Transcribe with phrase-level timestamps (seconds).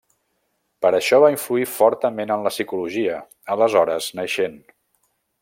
[0.85, 3.19] Per això va influir fortament en la psicologia,
[3.57, 4.59] aleshores naixent.